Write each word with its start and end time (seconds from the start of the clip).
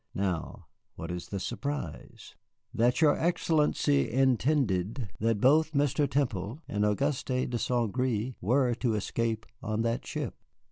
Now 0.15 0.65
what 0.95 1.11
is 1.11 1.27
the 1.27 1.39
surprise?" 1.39 2.33
"That 2.73 3.01
your 3.01 3.15
Excellency 3.19 4.11
intended 4.11 5.09
that 5.19 5.39
both 5.39 5.73
Mr. 5.73 6.09
Temple 6.09 6.59
and 6.67 6.83
Auguste 6.83 7.27
de 7.27 7.59
St. 7.59 7.91
Gré 7.93 8.33
were 8.41 8.73
to 8.73 8.95
escape 8.95 9.45
on 9.61 9.83
that 9.83 10.03
ship." 10.03 10.33